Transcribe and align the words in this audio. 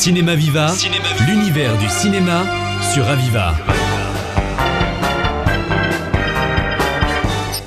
Cinéma 0.00 0.34
Viva, 0.34 0.72
l'univers 1.26 1.76
du 1.76 1.88
cinéma 1.88 2.44
sur 2.94 3.06
Aviva. 3.06 3.54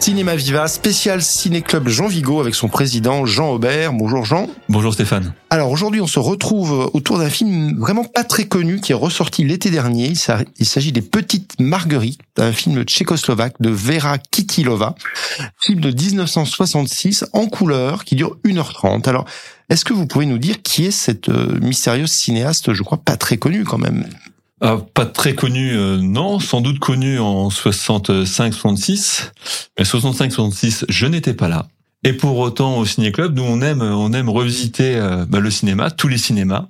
Cinéma 0.03 0.35
Viva, 0.35 0.67
spécial 0.67 1.21
Ciné-Club 1.21 1.87
Jean 1.87 2.07
Vigo 2.07 2.41
avec 2.41 2.55
son 2.55 2.67
président 2.67 3.25
Jean 3.25 3.51
Aubert. 3.51 3.93
Bonjour 3.93 4.25
Jean. 4.25 4.49
Bonjour 4.67 4.93
Stéphane. 4.93 5.33
Alors 5.49 5.71
aujourd'hui, 5.71 6.01
on 6.01 6.07
se 6.07 6.19
retrouve 6.19 6.91
autour 6.91 7.19
d'un 7.19 7.29
film 7.29 7.79
vraiment 7.79 8.03
pas 8.03 8.25
très 8.25 8.43
connu 8.43 8.81
qui 8.81 8.91
est 8.91 8.95
ressorti 8.95 9.45
l'été 9.45 9.69
dernier. 9.69 10.11
Il 10.59 10.65
s'agit 10.65 10.91
des 10.91 11.01
Petites 11.01 11.57
Marguerites, 11.57 12.19
un 12.37 12.51
film 12.51 12.83
tchécoslovaque 12.83 13.61
de 13.61 13.69
Vera 13.69 14.17
Kitilova, 14.17 14.95
film 15.57 15.79
de 15.79 15.91
1966 15.91 17.23
en 17.31 17.45
couleur 17.45 18.03
qui 18.03 18.17
dure 18.17 18.35
1h30. 18.43 19.07
Alors, 19.07 19.23
est-ce 19.69 19.85
que 19.85 19.93
vous 19.93 20.05
pouvez 20.05 20.25
nous 20.25 20.37
dire 20.37 20.61
qui 20.61 20.85
est 20.85 20.91
cette 20.91 21.29
euh, 21.29 21.57
mystérieuse 21.61 22.11
cinéaste, 22.11 22.73
je 22.73 22.83
crois 22.83 22.97
pas 22.97 23.15
très 23.15 23.37
connue 23.37 23.63
quand 23.63 23.77
même? 23.77 24.05
Ah, 24.65 24.77
pas 24.93 25.05
très 25.05 25.35
connu, 25.35 25.73
euh, 25.73 25.97
non, 25.97 26.39
sans 26.39 26.61
doute 26.61 26.79
connu 26.79 27.19
en 27.19 27.49
65-66, 27.49 29.31
mais 29.77 29.83
65-66, 29.83 30.85
je 30.87 31.05
n'étais 31.05 31.33
pas 31.33 31.49
là. 31.49 31.67
Et 32.05 32.13
pour 32.13 32.37
autant, 32.37 32.77
au 32.77 32.85
Ciné 32.85 33.11
Club, 33.11 33.35
nous 33.35 33.43
on 33.43 33.59
aime, 33.59 33.81
on 33.81 34.13
aime 34.13 34.29
revisiter 34.29 34.95
euh, 34.95 35.25
bah, 35.27 35.41
le 35.41 35.51
cinéma, 35.51 35.91
tous 35.91 36.07
les 36.07 36.17
cinémas. 36.17 36.69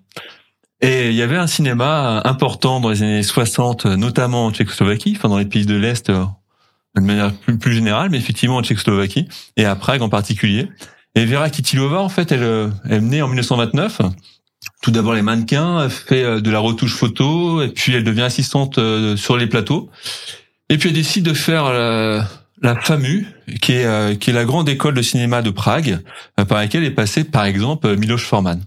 Et 0.82 1.10
il 1.10 1.16
y 1.16 1.22
avait 1.22 1.38
un 1.38 1.46
cinéma 1.46 2.24
important 2.26 2.80
dans 2.80 2.90
les 2.90 3.04
années 3.04 3.22
60, 3.22 3.86
notamment 3.86 4.48
en 4.48 4.52
Tchécoslovaquie, 4.52 5.14
enfin 5.16 5.30
dans 5.30 5.38
les 5.38 5.46
pays 5.46 5.68
de 5.68 5.76
l'Est 5.76 6.10
de 6.10 6.26
manière 7.00 7.32
plus, 7.32 7.74
générale, 7.74 8.10
mais 8.10 8.18
effectivement 8.18 8.56
en 8.56 8.64
Tchécoslovaquie 8.64 9.28
et 9.56 9.66
à 9.66 9.76
Prague 9.76 10.02
en 10.02 10.10
particulier. 10.10 10.68
Et 11.14 11.26
Vera 11.26 11.52
Kitilova, 11.52 12.02
en 12.02 12.10
fait, 12.10 12.32
elle 12.32 12.72
est 12.90 13.02
née 13.02 13.22
en 13.22 13.28
1929 13.28 14.02
tout 14.84 14.92
d'abord 14.92 15.14
les 15.14 15.22
mannequins, 15.22 15.86
elle 15.86 15.90
fait 15.90 16.24
euh, 16.24 16.42
de 16.42 16.52
la 16.52 16.60
retouche 16.60 16.94
photo, 16.94 17.64
et 17.64 17.70
puis 17.70 17.96
elle 17.96 18.04
devient 18.04 18.24
assistante 18.24 18.78
euh, 18.78 19.16
sur 19.16 19.38
les 19.38 19.48
plateaux. 19.48 19.90
Et 20.70 20.78
puis 20.78 20.90
elle 20.90 20.96
décide 20.96 21.24
de 21.24 21.34
faire 21.34 21.72
la, 21.72 22.28
la 22.62 22.76
FAMU, 22.76 23.26
qui 23.62 23.72
est, 23.72 23.86
euh, 23.86 24.14
qui 24.16 24.30
est 24.30 24.34
la 24.34 24.44
grande 24.44 24.68
école 24.68 24.94
de 24.94 25.02
cinéma 25.02 25.42
de 25.42 25.52
Prague, 25.52 26.00
par 26.36 26.58
laquelle 26.58 26.84
est 26.84 26.92
passé 26.92 27.24
par 27.24 27.46
exemple 27.46 27.96
Miloš 27.96 28.26
Forman. 28.26 28.62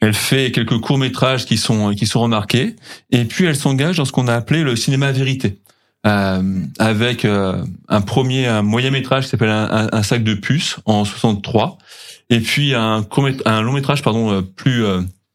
Elle 0.00 0.12
fait 0.12 0.52
quelques 0.52 0.78
courts 0.80 0.98
métrages 0.98 1.46
qui 1.46 1.56
sont 1.56 1.92
qui 1.92 2.06
sont 2.06 2.20
remarqués, 2.20 2.76
et 3.10 3.24
puis 3.24 3.46
elle 3.46 3.56
s'engage 3.56 3.96
dans 3.96 4.04
ce 4.04 4.12
qu'on 4.12 4.28
a 4.28 4.34
appelé 4.34 4.62
le 4.62 4.76
cinéma 4.76 5.12
vérité, 5.12 5.58
euh, 6.06 6.60
avec 6.78 7.24
un 7.24 8.00
premier 8.02 8.46
un 8.46 8.62
moyen 8.62 8.90
métrage 8.90 9.24
qui 9.24 9.30
s'appelle 9.30 9.50
un, 9.50 10.02
sac 10.02 10.22
de 10.22 10.34
puces 10.34 10.76
en 10.84 11.04
63, 11.04 11.78
et 12.30 12.40
puis 12.40 12.74
un, 12.74 13.04
un 13.46 13.62
long 13.62 13.72
métrage 13.72 14.02
pardon 14.02 14.42
plus 14.54 14.84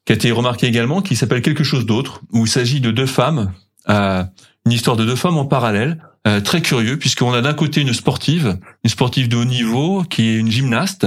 qui 0.06 0.14
a 0.14 0.16
été 0.16 0.32
remarqué 0.32 0.68
également, 0.68 1.02
qui 1.02 1.16
s'appelle 1.16 1.42
Quelque 1.42 1.64
chose 1.64 1.86
d'autre, 1.86 2.22
où 2.32 2.46
il 2.46 2.50
s'agit 2.50 2.82
de 2.82 2.92
deux 2.92 3.06
femmes, 3.06 3.54
euh, 3.90 4.24
une 4.66 4.72
histoire 4.72 4.96
de 4.96 5.06
deux 5.06 5.16
femmes 5.16 5.38
en 5.38 5.46
parallèle, 5.46 6.00
euh, 6.26 6.40
très 6.40 6.62
curieux, 6.62 6.98
puisqu'on 6.98 7.34
a 7.34 7.42
d'un 7.42 7.54
côté 7.54 7.82
une 7.82 7.94
sportive, 7.94 8.58
une 8.84 8.90
sportive 8.90 9.28
de 9.28 9.36
haut 9.36 9.46
niveau, 9.46 10.04
qui 10.04 10.30
est 10.30 10.38
une 10.38 10.52
gymnaste, 10.52 11.06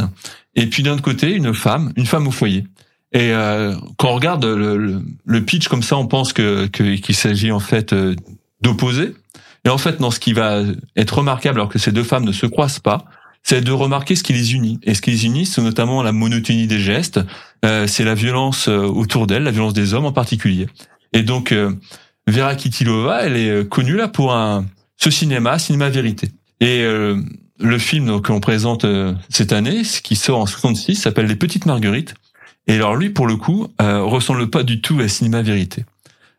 et 0.55 0.66
puis 0.66 0.83
d'un 0.83 0.92
autre 0.92 1.03
côté 1.03 1.33
une 1.33 1.55
femme, 1.55 1.92
une 1.97 2.06
femme 2.06 2.27
au 2.27 2.30
foyer. 2.30 2.64
Et 3.12 3.33
euh, 3.33 3.75
quand 3.97 4.08
on 4.08 4.14
regarde 4.14 4.44
le, 4.44 5.00
le, 5.25 5.44
pitch 5.44 5.69
comme 5.69 5.83
ça, 5.83 5.97
on 5.97 6.06
pense 6.06 6.34
que 6.34 6.66
qu'il 6.66 7.14
s'agit 7.14 7.50
en 7.50 7.60
fait 7.60 7.94
euh, 7.94 8.14
d'opposés. 8.60 9.14
Et 9.64 9.70
en 9.70 9.78
fait, 9.78 10.00
non, 10.00 10.10
ce 10.10 10.20
qui 10.20 10.34
va 10.34 10.62
être 10.97 11.19
remarquable, 11.19 11.60
alors 11.60 11.70
que 11.70 11.78
ces 11.78 11.92
deux 11.92 12.03
femmes 12.03 12.25
ne 12.25 12.33
se 12.33 12.44
croisent 12.44 12.81
pas, 12.81 13.06
c'est 13.48 13.61
de 13.61 13.70
remarquer 13.70 14.16
ce 14.16 14.25
qui 14.25 14.33
les 14.33 14.55
unit. 14.55 14.80
Et 14.83 14.94
ce 14.94 15.00
qui 15.00 15.12
les 15.12 15.25
unit, 15.25 15.47
c'est 15.47 15.62
notamment 15.62 16.02
la 16.02 16.11
monotonie 16.11 16.66
des 16.66 16.80
gestes, 16.80 17.20
euh, 17.64 17.86
c'est 17.86 18.03
la 18.03 18.16
violence 18.16 18.66
euh, 18.66 18.80
autour 18.80 19.28
d'elle, 19.28 19.44
la 19.44 19.53
violence 19.53 19.72
des 19.72 19.94
hommes 19.94 20.05
en 20.05 20.11
particulier. 20.11 20.66
Et 21.12 21.22
donc, 21.22 21.53
euh, 21.53 21.72
Vera 22.26 22.56
Kitilova, 22.56 23.22
elle 23.22 23.37
est 23.37 23.69
connue 23.69 23.94
là 23.94 24.09
pour 24.09 24.34
un, 24.34 24.66
ce 24.97 25.12
cinéma, 25.12 25.60
cinéma 25.60 25.91
vérité. 25.91 26.32
Et 26.59 26.82
le 26.82 27.78
film 27.78 28.21
que 28.21 28.32
l'on 28.32 28.41
présente 28.41 28.84
cette 29.28 29.53
année, 29.53 29.84
ce 29.84 30.00
qui 30.00 30.16
sort 30.16 30.41
en 30.41 30.47
66, 30.47 30.97
s'appelle 30.97 31.26
Les 31.26 31.37
Petites 31.37 31.66
Marguerites. 31.66 32.15
Et 32.66 32.75
alors 32.75 32.97
lui, 32.97 33.10
pour 33.10 33.28
le 33.28 33.37
coup, 33.37 33.69
ressemble 33.78 34.50
pas 34.50 34.65
du 34.65 34.81
tout 34.81 34.98
à 34.98 35.06
cinéma 35.06 35.42
vérité. 35.42 35.84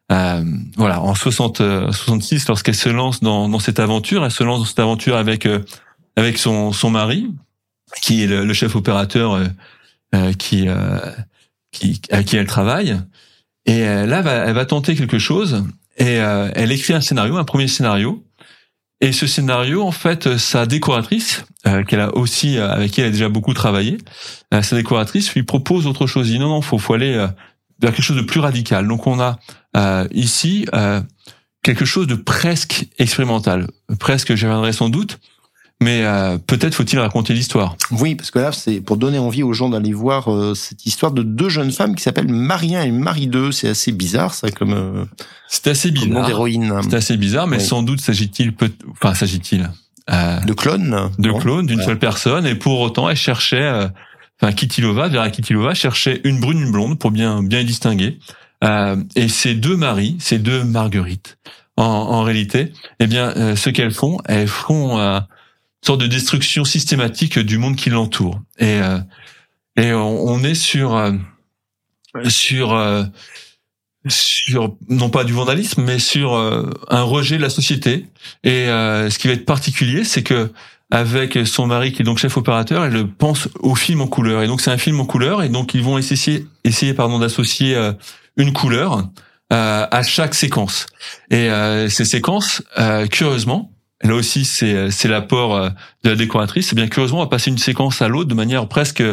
voilà, 0.10 1.02
en 1.02 1.16
60, 1.16 1.62
66, 1.92 2.50
lorsqu'elle 2.50 2.76
se 2.76 2.90
lance 2.90 3.22
dans, 3.22 3.48
dans, 3.48 3.60
cette 3.60 3.80
aventure, 3.80 4.26
elle 4.26 4.32
se 4.32 4.44
lance 4.44 4.60
dans 4.60 4.66
cette 4.66 4.80
aventure 4.80 5.16
avec 5.16 5.48
avec 6.18 6.40
son, 6.40 6.74
son 6.74 6.90
mari, 6.90 7.30
qui 8.02 8.24
est 8.24 8.28
le, 8.28 8.54
chef 8.54 8.76
opérateur 8.76 9.34
euh, 9.34 9.46
euh, 10.16 10.34
qui, 10.34 10.68
euh, 10.68 11.00
qui, 11.72 12.02
à 12.12 12.24
qui 12.24 12.36
elle 12.36 12.48
travaille. 12.48 13.00
Et 13.66 13.84
là, 13.84 14.24
elle 14.48 14.56
va 14.56 14.66
tenter 14.66 14.96
quelque 14.96 15.20
chose 15.20 15.66
et 15.98 16.14
elle 16.14 16.72
écrit 16.72 16.94
un 16.94 17.02
scénario, 17.02 17.36
un 17.36 17.44
premier 17.44 17.68
scénario. 17.68 18.24
Et 19.02 19.12
ce 19.12 19.28
scénario, 19.28 19.84
en 19.84 19.92
fait, 19.92 20.38
sa 20.38 20.66
décoratrice, 20.66 21.44
qu'elle 21.86 22.00
a 22.00 22.16
aussi, 22.16 22.58
avec 22.60 22.92
qui 22.92 23.02
elle 23.02 23.08
a 23.08 23.12
déjà 23.12 23.28
beaucoup 23.28 23.54
travaillé, 23.54 23.98
sa 24.62 24.78
décoratrice 24.78 25.34
lui 25.34 25.44
propose 25.44 25.86
autre 25.86 26.08
chose. 26.08 26.30
Il 26.30 26.34
dit 26.36 26.40
non, 26.40 26.48
non, 26.48 26.62
faut, 26.62 26.78
faut 26.78 26.94
aller 26.94 27.14
vers 27.14 27.92
quelque 27.92 28.02
chose 28.02 28.16
de 28.16 28.22
plus 28.22 28.40
radical. 28.40 28.88
Donc 28.88 29.06
on 29.06 29.20
a 29.20 29.38
ici 30.12 30.66
quelque 31.62 31.84
chose 31.84 32.08
de 32.08 32.16
presque 32.16 32.88
expérimental, 33.00 33.68
presque, 34.00 34.34
j'y 34.34 34.46
reviendrai 34.46 34.72
sans 34.72 34.88
doute, 34.88 35.20
mais 35.80 36.04
euh, 36.04 36.40
peut-être 36.40 36.74
faut-il 36.74 36.98
raconter 36.98 37.34
l'histoire. 37.34 37.76
Oui, 37.92 38.16
parce 38.16 38.32
que 38.32 38.40
là, 38.40 38.52
c'est 38.52 38.82
pour 38.82 38.98
donner 38.98 39.20
envie 39.20 39.44
aux 39.44 39.54
gens 39.54 39.70
d'aller 39.70 39.94
voir 39.94 40.34
euh, 40.34 40.56
cette 40.56 40.88
histoire 40.88 41.12
de 41.12 41.22
deux 41.22 41.50
jeunes 41.50 41.72
femmes 41.72 41.96
qui 41.96 42.02
s'appellent 42.02 42.32
Marie 42.32 42.74
et 42.74 42.90
Marie 42.90 43.28
2. 43.28 43.52
C'est 43.52 43.70
assez 43.70 43.92
bizarre, 43.92 44.34
ça, 44.34 44.50
comme. 44.50 44.74
Euh, 44.74 45.06
c'est 45.48 45.68
assez 45.68 45.92
bizarre. 45.92 46.26
d'héroïne. 46.26 46.74
C'est 46.84 46.96
assez 46.96 47.16
bizarre, 47.16 47.46
mais 47.46 47.60
sans 47.60 47.84
doute 47.84 48.02
s'agit-il, 48.02 48.56
peut... 48.56 48.72
enfin, 48.92 49.14
s'agit-il 49.14 49.70
de 50.10 50.54
clones. 50.54 51.12
De 51.20 51.32
clones 51.32 51.68
d'une 51.68 51.82
seule 51.82 52.00
personne, 52.00 52.46
et 52.48 52.56
pour 52.56 52.80
autant, 52.80 53.10
elle 53.10 53.18
cherchait. 53.18 53.70
Enfin, 54.42 54.54
Kitilova, 54.54 55.10
Vera 55.10 55.30
Kitilova 55.30 55.74
cherchait 55.74 56.22
une 56.24 56.40
brune, 56.40 56.60
une 56.60 56.72
blonde 56.72 56.98
pour 56.98 57.12
bien 57.12 57.44
bien 57.44 57.64
distinguer. 57.64 58.18
et 58.64 59.28
ces 59.28 59.54
deux 59.54 59.76
maris, 59.76 60.16
ces 60.20 60.40
deux 60.40 60.64
Marguerites, 60.64 61.38
en, 61.76 61.84
en 61.84 62.24
réalité, 62.24 62.72
eh 63.00 63.08
bien, 63.08 63.56
ce 63.56 63.70
qu'elles 63.70 63.92
font, 63.92 64.18
elles 64.26 64.48
font 64.48 65.22
sorte 65.82 66.02
de 66.02 66.08
destruction 66.08 66.66
systématique 66.66 67.40
du 67.40 67.58
monde 67.58 67.76
qui 67.76 67.90
l'entoure. 67.90 68.42
Et 68.60 68.80
euh, 68.82 69.00
et 69.80 69.94
on, 69.94 70.44
est 70.44 70.56
sur 70.56 70.96
euh, 70.96 71.12
sur 72.28 72.74
euh, 72.74 73.04
sur 74.08 74.76
non 74.90 75.10
pas 75.10 75.24
du 75.24 75.34
vandalisme, 75.34 75.84
mais 75.84 76.00
sur 76.00 76.34
un 76.36 77.02
rejet 77.04 77.38
de 77.38 77.42
la 77.42 77.50
société. 77.50 78.08
Et 78.44 78.66
ce 78.66 79.18
qui 79.20 79.28
va 79.28 79.34
être 79.34 79.46
particulier, 79.46 80.04
c'est 80.04 80.24
que 80.24 80.52
avec 80.90 81.38
son 81.46 81.68
mari 81.68 81.92
qui 81.92 82.02
est 82.02 82.06
donc 82.06 82.18
chef 82.18 82.38
opérateur, 82.38 82.86
elle 82.86 83.06
pense 83.08 83.50
au 83.60 83.76
film 83.76 84.02
en 84.02 84.08
couleur. 84.08 84.42
Et 84.42 84.48
donc 84.48 84.62
c'est 84.62 84.72
un 84.72 84.78
film 84.78 85.00
en 85.02 85.06
couleur, 85.06 85.44
et 85.44 85.50
donc 85.50 85.74
ils 85.74 85.84
vont 85.84 85.98
essayer 85.98 86.48
essayer 86.64 86.94
pardon 86.94 87.20
d'associer 87.20 87.78
une 88.38 88.54
couleur 88.54 89.10
à 89.50 90.02
chaque 90.04 90.34
séquence. 90.34 90.86
Et 91.30 91.50
ces 91.90 92.06
séquences, 92.06 92.64
curieusement, 93.12 93.77
Là 94.04 94.14
aussi, 94.14 94.46
c'est 94.46 94.92
c'est 94.92 95.08
l'apport 95.08 95.56
euh, 95.56 95.70
de 96.04 96.10
la 96.10 96.16
décoratrice. 96.16 96.68
C'est 96.68 96.76
bien 96.76 96.88
curieusement, 96.88 97.20
on 97.20 97.24
va 97.24 97.30
passer 97.30 97.50
une 97.50 97.58
séquence 97.58 98.02
à 98.02 98.08
l'autre 98.08 98.30
de 98.30 98.36
manière 98.36 98.68
presque 98.68 99.04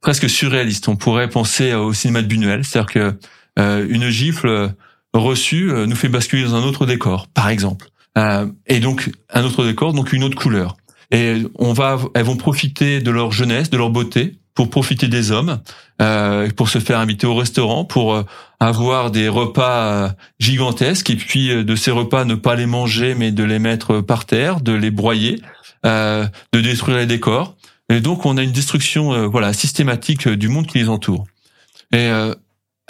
presque 0.00 0.28
surréaliste. 0.28 0.88
On 0.88 0.96
pourrait 0.96 1.28
penser 1.28 1.74
au 1.74 1.92
cinéma 1.92 2.22
de 2.22 2.26
Buñuel, 2.26 2.64
c'est-à-dire 2.64 2.92
que 2.92 3.18
euh, 3.58 3.86
une 3.88 4.08
gifle 4.08 4.74
reçue 5.14 5.70
euh, 5.70 5.86
nous 5.86 5.94
fait 5.94 6.08
basculer 6.08 6.44
dans 6.44 6.56
un 6.56 6.62
autre 6.62 6.86
décor, 6.86 7.28
par 7.28 7.48
exemple. 7.48 7.88
et 8.66 8.80
donc 8.80 9.10
un 9.30 9.44
autre 9.44 9.64
décor, 9.64 9.92
donc 9.92 10.12
une 10.12 10.24
autre 10.24 10.36
couleur. 10.36 10.76
Et 11.12 11.42
on 11.58 11.72
va, 11.72 11.98
elles 12.14 12.24
vont 12.24 12.36
profiter 12.36 13.00
de 13.00 13.10
leur 13.10 13.32
jeunesse, 13.32 13.70
de 13.70 13.76
leur 13.76 13.90
beauté, 13.90 14.38
pour 14.54 14.68
profiter 14.68 15.08
des 15.08 15.30
hommes, 15.30 15.60
euh, 16.00 16.50
pour 16.50 16.68
se 16.68 16.78
faire 16.78 16.98
inviter 16.98 17.26
au 17.26 17.34
restaurant, 17.34 17.84
pour 17.84 18.14
euh, 18.14 18.24
avoir 18.60 19.10
des 19.10 19.28
repas 19.28 19.78
euh, 19.78 20.08
gigantesques 20.38 21.10
et 21.10 21.16
puis 21.16 21.50
euh, 21.50 21.64
de 21.64 21.74
ces 21.74 21.90
repas 21.90 22.24
ne 22.24 22.34
pas 22.34 22.54
les 22.54 22.66
manger 22.66 23.14
mais 23.14 23.32
de 23.32 23.44
les 23.44 23.58
mettre 23.58 24.00
par 24.00 24.26
terre, 24.26 24.60
de 24.60 24.72
les 24.72 24.90
broyer, 24.90 25.40
de 25.84 26.30
détruire 26.52 26.98
les 26.98 27.06
décors. 27.06 27.56
Et 27.88 28.00
donc 28.00 28.24
on 28.24 28.36
a 28.36 28.42
une 28.42 28.52
destruction 28.52 29.28
voilà 29.28 29.52
systématique 29.52 30.28
du 30.28 30.48
monde 30.48 30.66
qui 30.66 30.78
les 30.78 30.88
entoure. 30.88 31.26
Et 31.92 32.08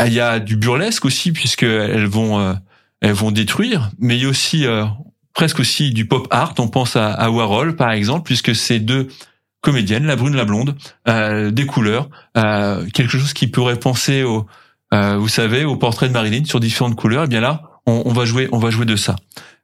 il 0.04 0.12
y 0.12 0.20
a 0.20 0.38
du 0.40 0.56
burlesque 0.56 1.06
aussi 1.06 1.32
puisque 1.32 1.62
elles 1.62 2.06
vont 2.06 2.54
elles 3.00 3.14
vont 3.14 3.30
détruire, 3.30 3.90
mais 3.98 4.16
il 4.16 4.24
y 4.24 4.26
a 4.26 4.28
aussi 4.28 4.66
presque 5.32 5.60
aussi 5.60 5.92
du 5.92 6.06
pop 6.06 6.28
art. 6.30 6.52
On 6.58 6.68
pense 6.68 6.96
à, 6.96 7.10
à 7.12 7.30
Warhol 7.30 7.76
par 7.76 7.92
exemple 7.92 8.24
puisque 8.24 8.54
ces 8.54 8.78
deux 8.78 9.08
comédienne, 9.62 10.04
la 10.04 10.16
brune, 10.16 10.36
la 10.36 10.44
blonde, 10.44 10.76
euh, 11.08 11.50
des 11.50 11.64
couleurs, 11.64 12.10
euh, 12.36 12.84
quelque 12.92 13.16
chose 13.16 13.32
qui 13.32 13.46
pourrait 13.46 13.78
penser 13.78 14.24
au, 14.24 14.46
euh, 14.92 15.16
vous 15.16 15.28
savez, 15.28 15.64
au 15.64 15.76
portrait 15.76 16.08
de 16.08 16.12
Marilyn 16.12 16.44
sur 16.44 16.60
différentes 16.60 16.96
couleurs. 16.96 17.22
Et 17.22 17.26
eh 17.26 17.28
bien 17.28 17.40
là, 17.40 17.62
on, 17.86 18.02
on, 18.04 18.12
va 18.12 18.26
jouer, 18.26 18.48
on 18.52 18.58
va 18.58 18.70
jouer 18.70 18.84
de 18.84 18.96
ça. 18.96 19.16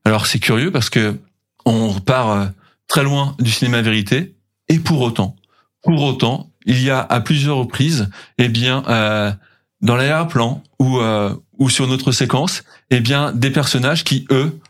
Alors 0.04 0.26
c'est 0.26 0.38
curieux 0.38 0.70
parce 0.70 0.88
que 0.88 1.18
on 1.66 1.92
part 2.00 2.30
euh, 2.30 2.46
très 2.86 3.02
loin 3.02 3.36
du 3.38 3.50
cinéma 3.50 3.82
vérité, 3.82 4.34
et 4.68 4.78
pour 4.78 5.00
autant, 5.02 5.36
Pour 5.82 6.02
autant, 6.02 6.50
il 6.64 6.82
y 6.82 6.90
a 6.90 7.00
à 7.00 7.20
plusieurs 7.20 7.56
reprises, 7.56 8.08
eh 8.38 8.48
bien, 8.48 8.84
euh, 8.88 9.32
dans 9.80 9.96
l'arrière-plan 9.96 10.62
ou 10.78 10.98
euh, 10.98 11.34
ou 11.58 11.70
sur 11.70 11.88
notre 11.88 12.12
séquence, 12.12 12.62
eh 12.90 13.00
bien, 13.00 13.32
des 13.32 13.50
personnages 13.50 14.04
qui 14.04 14.26
eux 14.30 14.60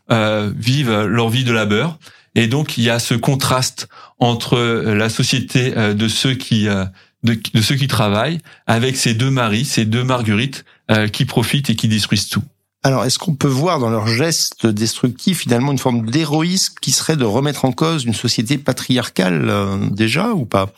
vivent 0.57 1.03
leur 1.03 1.29
vie 1.29 1.45
de 1.45 1.53
labeur. 1.53 1.99
Et 2.35 2.47
donc, 2.47 2.79
il 2.79 2.85
y 2.85 2.91
a 2.91 2.99
ce 2.99 3.15
contraste 3.15 3.89
entre 4.19 4.59
la 4.59 5.09
société 5.09 5.75
euh, 5.77 5.95
de 5.95 6.09
ceux 6.09 6.35
qui 6.35 6.69
euh, 6.69 6.85
de, 7.23 7.39
de, 7.55 7.61
ceux 7.61 7.75
qui 7.75 7.89
travaillent 7.89 8.39
avec 8.67 8.97
ces 8.97 9.15
deux 9.15 9.31
maris, 9.31 9.65
ces 9.65 9.85
deux 9.85 10.05
marguerites 10.05 10.65
euh, 10.91 11.09
qui 11.09 11.25
profitent 11.25 11.71
et 11.71 11.77
qui 11.77 11.89
détruisent 11.89 12.29
tout. 12.29 12.43
Alors, 12.85 13.05
est-ce 13.05 13.19
qu'on 13.19 13.35
peut 13.35 13.49
voir 13.49 13.81
dans 13.81 13.91
leurs 13.91 14.07
gestes 14.07 14.67
destructifs 14.67 15.41
finalement 15.41 15.73
une 15.73 15.79
forme 15.79 16.09
d'héroïsme 16.09 16.75
qui 16.81 16.93
serait 16.93 17.17
de 17.17 17.25
remettre 17.25 17.65
en 17.65 17.73
cause 17.73 18.05
une 18.05 18.15
société 18.15 18.57
patriarcale 18.57 19.53
déjà 19.91 20.31
ou 20.31 20.45
pas? 20.45 20.73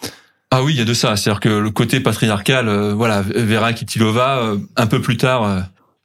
Ah 0.53 0.65
oui, 0.65 0.75
il 0.75 0.79
y 0.79 0.83
a 0.83 0.85
de 0.85 0.95
ça. 0.95 1.17
C'est-à-dire 1.17 1.41
que 1.41 1.49
le 1.49 1.71
côté 1.71 2.01
patriarcal, 2.01 2.69
euh, 2.69 2.93
voilà, 2.93 3.23
Vera 3.23 3.73
Kitilova, 3.73 4.39
euh, 4.39 4.59
un 4.77 4.87
peu 4.89 5.01
plus 5.01 5.17
tard, 5.17 5.45
euh, 5.45 5.61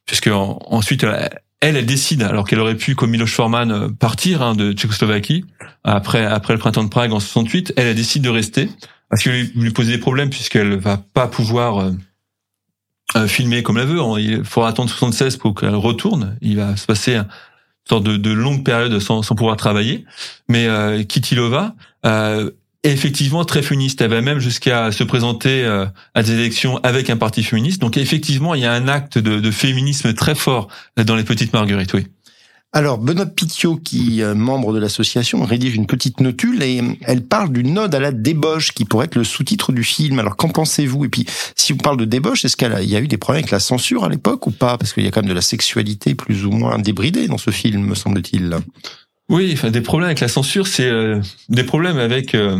puisque 0.05 0.29
ensuite 0.31 1.03
elle, 1.65 1.77
elle 1.77 1.85
décide, 1.85 2.23
alors 2.23 2.47
qu'elle 2.47 2.59
aurait 2.59 2.75
pu, 2.75 2.95
comme 2.95 3.11
Miloš 3.11 3.33
Forman, 3.33 3.93
partir 3.95 4.41
hein, 4.41 4.55
de 4.55 4.71
Tchécoslovaquie 4.71 5.45
après 5.83 6.25
après 6.25 6.53
le 6.53 6.59
printemps 6.59 6.83
de 6.83 6.89
Prague 6.89 7.11
en 7.13 7.19
68, 7.19 7.73
elle, 7.75 7.87
elle 7.87 7.95
décide 7.95 8.23
de 8.23 8.29
rester 8.29 8.69
parce 9.09 9.23
qu'il 9.23 9.51
lui 9.55 9.71
posait 9.71 9.93
des 9.93 9.97
problèmes 9.97 10.29
puisqu'elle 10.29 10.77
va 10.77 10.97
pas 10.97 11.27
pouvoir 11.27 11.91
filmer 13.27 13.63
comme 13.63 13.77
elle 13.77 13.87
veut. 13.87 14.01
Il 14.19 14.43
faudra 14.43 14.69
attendre 14.69 14.89
76 14.89 15.37
pour 15.37 15.55
qu'elle 15.55 15.75
retourne. 15.75 16.37
Il 16.41 16.57
va 16.57 16.75
se 16.75 16.85
passer 16.85 17.15
une 17.15 17.27
sorte 17.87 18.03
de, 18.03 18.17
de 18.17 18.31
longue 18.31 18.63
période 18.63 18.99
sans, 18.99 19.21
sans 19.21 19.35
pouvoir 19.35 19.57
travailler. 19.57 20.05
Mais 20.49 20.67
euh, 20.67 21.03
Kitilova 21.03 21.75
effectivement 22.91 23.45
très 23.45 23.61
féministe. 23.61 24.01
Elle 24.01 24.11
va 24.11 24.21
même 24.21 24.39
jusqu'à 24.39 24.91
se 24.91 25.03
présenter 25.03 25.63
euh, 25.63 25.85
à 26.13 26.23
des 26.23 26.33
élections 26.33 26.77
avec 26.83 27.09
un 27.09 27.17
parti 27.17 27.43
féministe. 27.43 27.81
Donc 27.81 27.97
effectivement, 27.97 28.55
il 28.55 28.61
y 28.61 28.65
a 28.65 28.73
un 28.73 28.87
acte 28.87 29.17
de, 29.17 29.39
de 29.39 29.51
féminisme 29.51 30.13
très 30.13 30.35
fort 30.35 30.67
dans 30.97 31.15
les 31.15 31.23
petites 31.23 31.53
marguerites, 31.53 31.93
oui. 31.93 32.05
Alors, 32.75 32.97
Benoît 32.97 33.25
Pitiot, 33.25 33.77
qui 33.77 34.19
est 34.19 34.33
membre 34.33 34.73
de 34.73 34.79
l'association, 34.79 35.41
rédige 35.45 35.75
une 35.75 35.85
petite 35.87 36.19
notule 36.19 36.61
et 36.61 36.81
elle 37.03 37.23
parle 37.23 37.53
d'une 37.53 37.79
ode 37.79 37.95
à 37.95 38.01
la 38.01 38.11
débauche 38.11 38.73
qui 38.73 38.83
pourrait 38.83 39.05
être 39.05 39.15
le 39.15 39.23
sous-titre 39.23 39.71
du 39.71 39.85
film. 39.85 40.19
Alors, 40.19 40.35
qu'en 40.35 40.49
pensez-vous? 40.49 41.05
Et 41.05 41.07
puis, 41.07 41.25
si 41.55 41.71
on 41.71 41.77
parle 41.77 41.95
de 41.95 42.03
débauche, 42.03 42.43
est-ce 42.43 42.57
qu'il 42.57 42.67
y 42.67 42.95
a 42.97 42.99
eu 42.99 43.07
des 43.07 43.17
problèmes 43.17 43.43
avec 43.43 43.51
la 43.51 43.61
censure 43.61 44.03
à 44.03 44.09
l'époque 44.09 44.45
ou 44.45 44.51
pas? 44.51 44.77
Parce 44.77 44.91
qu'il 44.91 45.05
y 45.05 45.07
a 45.07 45.11
quand 45.11 45.21
même 45.21 45.29
de 45.29 45.33
la 45.33 45.41
sexualité 45.41 46.15
plus 46.15 46.45
ou 46.45 46.51
moins 46.51 46.77
débridée 46.77 47.29
dans 47.29 47.37
ce 47.37 47.49
film, 47.49 47.81
me 47.81 47.95
semble-t-il. 47.95 48.57
Oui, 49.29 49.51
enfin 49.53 49.71
des 49.71 49.81
problèmes 49.81 50.07
avec 50.07 50.19
la 50.19 50.27
censure, 50.27 50.67
c'est 50.67 50.87
euh, 50.87 51.19
des 51.49 51.63
problèmes 51.63 51.97
avec 51.97 52.35
euh, 52.35 52.59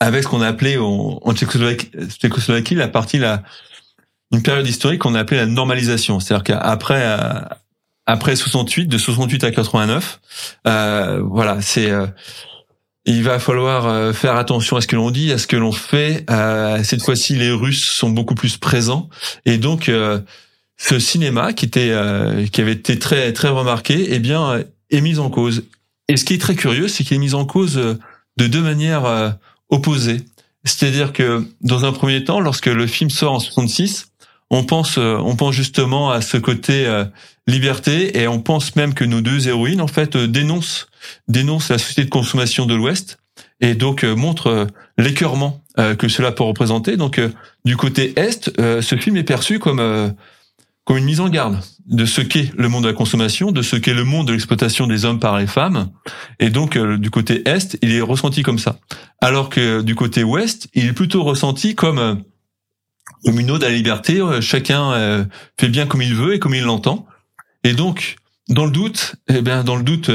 avec 0.00 0.24
ce 0.24 0.28
qu'on 0.28 0.42
a 0.42 0.48
appelé 0.48 0.78
en, 0.78 1.20
en 1.22 1.34
Tchécoslovaquie, 1.34 2.74
la 2.74 2.88
partie 2.88 3.18
la 3.18 3.42
une 4.32 4.42
période 4.42 4.66
historique 4.66 5.02
qu'on 5.02 5.14
a 5.14 5.20
appelé 5.20 5.38
la 5.38 5.46
normalisation, 5.46 6.18
c'est-à-dire 6.18 6.42
qu'après 6.42 7.02
euh, 7.04 7.40
après 8.06 8.34
68, 8.34 8.86
de 8.86 8.98
68 8.98 9.44
à 9.44 9.50
89, 9.52 10.20
voilà, 10.64 11.60
c'est 11.60 11.90
il 13.04 13.22
va 13.22 13.40
falloir 13.40 14.14
faire 14.14 14.36
attention 14.36 14.76
à 14.76 14.80
ce 14.80 14.86
que 14.86 14.94
l'on 14.94 15.10
dit, 15.10 15.32
à 15.32 15.38
ce 15.38 15.48
que 15.48 15.56
l'on 15.56 15.72
fait. 15.72 16.24
cette 16.84 17.02
fois-ci, 17.02 17.34
les 17.34 17.50
Russes 17.50 17.84
sont 17.84 18.10
beaucoup 18.10 18.36
plus 18.36 18.58
présents 18.58 19.08
et 19.44 19.58
donc 19.58 19.90
ce 20.76 20.98
cinéma 21.00 21.52
qui 21.52 21.64
était 21.64 21.92
qui 22.52 22.60
avait 22.60 22.72
été 22.72 22.96
très 22.96 23.32
très 23.32 23.48
remarqué, 23.48 24.06
eh 24.14 24.20
bien 24.20 24.64
est 24.90 25.00
mise 25.00 25.18
en 25.18 25.30
cause. 25.30 25.64
Et 26.08 26.16
ce 26.16 26.24
qui 26.24 26.34
est 26.34 26.40
très 26.40 26.54
curieux, 26.54 26.88
c'est 26.88 27.04
qu'il 27.04 27.16
est 27.16 27.20
mis 27.20 27.34
en 27.34 27.44
cause 27.44 27.78
euh, 27.78 27.98
de 28.36 28.46
deux 28.46 28.62
manières 28.62 29.04
euh, 29.04 29.30
opposées. 29.70 30.20
C'est-à-dire 30.64 31.12
que 31.12 31.44
dans 31.60 31.84
un 31.84 31.92
premier 31.92 32.24
temps, 32.24 32.40
lorsque 32.40 32.66
le 32.66 32.86
film 32.86 33.10
sort 33.10 33.32
en 33.32 33.40
66, 33.40 34.08
on 34.50 34.64
pense, 34.64 34.98
euh, 34.98 35.16
on 35.16 35.36
pense 35.36 35.54
justement 35.54 36.10
à 36.10 36.20
ce 36.20 36.36
côté 36.36 36.86
liberté 37.46 38.20
et 38.20 38.28
on 38.28 38.40
pense 38.40 38.76
même 38.76 38.94
que 38.94 39.04
nos 39.04 39.20
deux 39.20 39.48
héroïnes 39.48 39.80
en 39.80 39.86
fait 39.86 40.16
dénoncent, 40.16 40.88
dénoncent 41.28 41.70
la 41.70 41.78
société 41.78 42.04
de 42.04 42.10
consommation 42.10 42.66
de 42.66 42.74
l'Ouest 42.74 43.18
et 43.60 43.74
donc 43.74 44.02
montrent 44.04 44.66
l'écœurement 44.98 45.62
que 45.98 46.08
cela 46.08 46.32
peut 46.32 46.42
représenter. 46.42 46.96
Donc 46.96 47.20
du 47.64 47.76
côté 47.76 48.12
est, 48.16 48.50
ce 48.58 48.96
film 48.96 49.16
est 49.16 49.22
perçu 49.24 49.58
comme 49.60 50.14
comme 50.86 50.98
une 50.98 51.04
mise 51.04 51.20
en 51.20 51.28
garde 51.28 51.60
de 51.86 52.06
ce 52.06 52.20
qu'est 52.20 52.52
le 52.56 52.68
monde 52.68 52.84
de 52.84 52.88
la 52.88 52.94
consommation, 52.94 53.50
de 53.50 53.60
ce 53.60 53.74
qu'est 53.74 53.92
le 53.92 54.04
monde 54.04 54.28
de 54.28 54.32
l'exploitation 54.32 54.86
des 54.86 55.04
hommes 55.04 55.18
par 55.18 55.36
les 55.36 55.48
femmes. 55.48 55.90
Et 56.38 56.48
donc, 56.48 56.76
euh, 56.76 56.96
du 56.96 57.10
côté 57.10 57.42
Est, 57.46 57.76
il 57.82 57.92
est 57.92 58.00
ressenti 58.00 58.42
comme 58.42 58.60
ça. 58.60 58.78
Alors 59.20 59.48
que 59.48 59.82
du 59.82 59.96
côté 59.96 60.22
Ouest, 60.22 60.68
il 60.74 60.86
est 60.86 60.92
plutôt 60.92 61.24
ressenti 61.24 61.74
comme, 61.74 61.98
euh, 61.98 62.14
une 63.24 63.50
ode 63.50 63.64
à 63.64 63.68
la 63.68 63.74
liberté. 63.74 64.20
Euh, 64.20 64.40
chacun 64.40 65.26
fait 65.58 65.68
bien 65.68 65.86
comme 65.86 66.02
il 66.02 66.14
veut 66.14 66.34
et 66.34 66.38
comme 66.38 66.54
il 66.54 66.62
l'entend. 66.62 67.06
Et 67.64 67.72
donc, 67.72 68.14
dans 68.48 68.64
le 68.64 68.70
doute, 68.70 69.16
eh 69.28 69.42
bien, 69.42 69.64
dans 69.64 69.74
le 69.74 69.82
doute, 69.82 70.08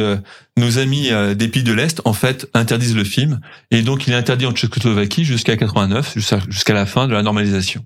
nos 0.55 0.77
amis 0.77 1.09
des 1.35 1.49
pays 1.49 1.63
de 1.63 1.73
l'Est, 1.73 2.01
en 2.05 2.13
fait, 2.13 2.49
interdisent 2.53 2.95
le 2.95 3.03
film. 3.03 3.41
Et 3.71 3.81
donc, 3.81 4.07
il 4.07 4.13
est 4.13 4.15
interdit 4.15 4.45
en 4.45 4.53
Tchécoslovaquie 4.53 5.25
jusqu'à 5.25 5.57
89, 5.57 6.13
jusqu'à 6.15 6.73
la 6.73 6.85
fin 6.85 7.09
de 7.09 7.13
la 7.13 7.23
normalisation. 7.23 7.85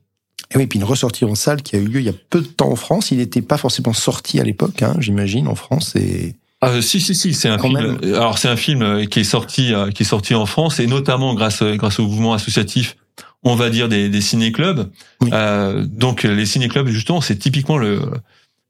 Et 0.54 0.58
oui, 0.58 0.68
puis 0.68 0.80
une 0.80 0.86
ressortie 0.86 1.26
en 1.26 1.36
salle 1.36 1.62
qui 1.62 1.76
a 1.76 1.80
eu 1.80 1.86
lieu 1.86 2.00
il 2.00 2.06
y 2.06 2.10
a 2.10 2.14
peu 2.30 2.42
de 2.42 2.48
temps 2.48 2.72
en 2.72 2.76
France. 2.76 3.12
Il 3.12 3.18
n'était 3.18 3.42
pas 3.42 3.58
forcément 3.58 3.94
sorti 3.94 4.40
à 4.40 4.44
l'époque, 4.44 4.82
hein, 4.82 4.96
j'imagine, 5.00 5.48
en 5.48 5.56
France. 5.56 5.96
Et 5.96 6.36
ah, 6.62 6.82
si 6.82 7.00
si 7.00 7.14
si, 7.14 7.34
c'est 7.34 7.50
un 7.50 7.60
film. 7.60 8.00
Alors 8.04 8.38
c'est 8.38 8.48
un 8.48 8.56
film 8.56 8.82
euh, 8.82 9.06
qui 9.06 9.20
est 9.20 9.26
sorti 9.26 9.74
euh, 9.74 9.92
qui 9.92 10.04
est 10.04 10.06
sorti 10.06 10.34
en 10.34 10.46
France 10.46 10.80
et 10.80 10.88
notamment 10.88 11.34
grâce 11.34 11.62
euh, 11.62 11.76
grâce 11.76 12.00
au 12.00 12.08
mouvement 12.08 12.34
associatif, 12.34 12.96
on 13.44 13.56
va 13.56 13.70
dire 13.70 13.90
des, 13.90 14.10
des 14.10 14.22
ciné-clubs. 14.22 14.90
Euh, 15.32 15.86
donc 15.86 16.24
les 16.24 16.46
ciné-clubs 16.46 16.88
justement, 16.88 17.22
c'est 17.22 17.36
typiquement 17.36 17.78
le 17.78 18.02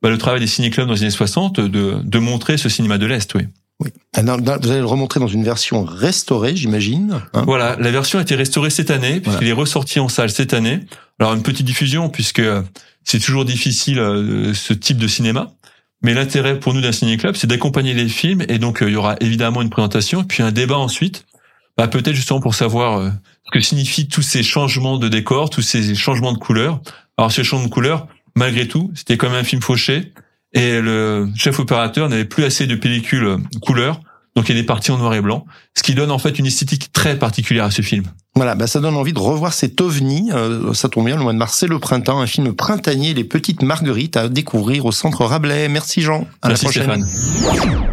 bah, 0.01 0.10
le 0.10 0.18
travail 0.18 0.39
des 0.39 0.48
ciné-clubs 0.48 0.88
dans 0.88 0.94
les 0.94 1.04
années 1.04 1.10
60 1.12 1.60
de 1.60 2.00
de 2.04 2.19
montrer 2.19 2.57
ce 2.57 2.69
cinéma 2.69 2.98
de 2.98 3.06
l'est, 3.06 3.33
oui. 3.36 3.44
Oui. 3.81 3.89
Alors, 4.13 4.39
vous 4.39 4.72
allez 4.72 4.80
le 4.80 4.86
remontrer 4.86 5.19
dans 5.19 5.27
une 5.27 5.44
version 5.44 5.83
restaurée, 5.83 6.56
j'imagine. 6.56 7.22
Hein 7.33 7.44
voilà, 7.45 7.75
la 7.77 7.92
version 7.92 8.19
a 8.19 8.22
été 8.22 8.36
restaurée 8.36 8.69
cette 8.69 8.89
année, 8.89 9.19
puisqu'il 9.19 9.48
est 9.48 9.54
ressorti 9.54 10.00
en 10.00 10.07
salle 10.07 10.30
cette 10.30 10.54
année. 10.54 10.80
Alors 11.19 11.33
une 11.33 11.44
petite 11.44 11.66
diffusion, 11.66 12.10
puisque 12.10 12.42
c'est 13.04 13.19
toujours 13.19 13.45
difficile 13.45 14.00
euh, 14.00 14.54
ce 14.54 14.74
type 14.74 14.98
de 14.98 15.07
cinéma. 15.07 15.51
Mais 16.01 16.13
l'intérêt 16.13 16.60
pour 16.60 16.74
nous 16.74 16.81
d'un 16.81 16.92
ciné-club, 16.92 17.36
c'est 17.36 17.48
d'accompagner 17.48 17.94
les 17.94 18.07
films, 18.07 18.44
et 18.48 18.60
donc 18.60 18.81
euh, 18.81 18.89
il 18.89 18.94
y 18.94 18.95
aura 18.95 19.16
évidemment 19.22 19.62
une 19.62 19.69
présentation, 19.69 20.24
puis 20.24 20.44
un 20.44 20.51
débat 20.51 20.77
ensuite, 20.77 21.25
bah, 21.77 21.88
peut-être 21.88 22.16
justement 22.16 22.39
pour 22.39 22.56
savoir 22.56 23.00
euh, 23.00 23.10
ce 23.45 23.51
que 23.51 23.60
signifient 23.60 24.07
tous 24.07 24.22
ces 24.22 24.44
changements 24.44 24.98
de 24.98 25.08
décor, 25.10 25.50
tous 25.50 25.62
ces 25.62 25.96
changements 25.96 26.34
de 26.34 26.38
couleurs. 26.38 26.82
Alors 27.17 27.32
ces 27.32 27.44
changements 27.44 27.67
de 27.67 27.74
couleurs, 27.74 28.08
malgré 28.36 28.67
tout, 28.67 28.91
c'était 28.96 29.17
quand 29.17 29.29
même 29.29 29.39
un 29.39 29.44
film 29.44 29.62
fauché, 29.62 30.13
et 30.55 30.81
le 30.81 31.29
chef 31.35 31.59
opérateur 31.59 32.09
n'avait 32.09 32.25
plus 32.25 32.45
assez 32.45 32.65
de 32.65 32.75
pellicules 32.75 33.38
couleur, 33.62 34.00
donc 34.35 34.50
il 34.50 34.57
est 34.57 34.63
parti 34.63 34.91
en 34.91 34.97
noir 34.97 35.13
et 35.13 35.21
blanc, 35.21 35.45
ce 35.77 35.83
qui 35.83 35.93
donne 35.95 36.12
en 36.12 36.17
fait 36.17 36.39
une 36.39 36.45
esthétique 36.45 36.91
très 36.91 37.19
particulière 37.19 37.65
à 37.65 37.71
ce 37.71 37.81
film. 37.81 38.05
Voilà, 38.35 38.55
bah 38.55 38.67
ça 38.67 38.79
donne 38.79 38.95
envie 38.95 39.13
de 39.13 39.19
revoir 39.19 39.53
cet 39.53 39.79
ovni. 39.79 40.31
Euh, 40.33 40.74
ça 40.74 40.89
tombe 40.89 41.05
bien, 41.05 41.15
le 41.15 41.24
mois 41.24 41.33
de 41.33 41.38
mars, 41.38 41.55
c'est 41.57 41.67
le 41.67 41.79
printemps, 41.79 42.19
un 42.19 42.27
film 42.27 42.53
printanier, 42.53 43.13
Les 43.13 43.24
Petites 43.24 43.62
Marguerites, 43.62 44.17
à 44.17 44.27
découvrir 44.27 44.85
au 44.85 44.91
Centre 44.91 45.24
Rabelais. 45.25 45.69
Merci 45.69 46.01
Jean. 46.01 46.27
À 46.41 46.50
Merci 46.50 46.65
la 46.65 46.71
prochaine. 46.71 47.05
Stéphane. 47.05 47.85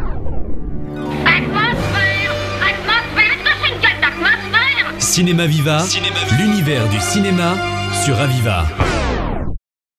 Cinéma 4.99 5.47
Viva, 5.47 5.85
l'univers 6.39 6.89
du 6.89 6.99
cinéma 6.99 7.55
sur 8.05 8.19
Aviva. 8.19 8.65